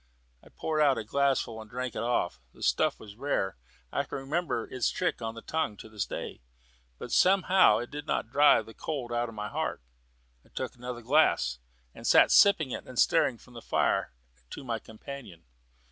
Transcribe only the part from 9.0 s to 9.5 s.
out of my